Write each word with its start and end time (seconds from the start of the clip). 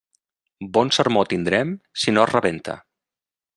Bon 0.77 0.91
sermó 0.97 1.23
tindrem 1.35 1.75
si 2.05 2.17
no 2.17 2.25
es 2.27 2.33
rebenta. 2.35 2.79